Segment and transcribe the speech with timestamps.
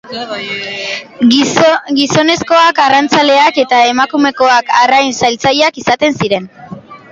[1.99, 6.53] Gizonezkoak arrantzaleak eta emakumezkoak arrain-saltzaileak izaten ziren.